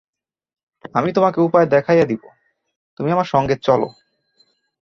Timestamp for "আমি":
0.95-1.09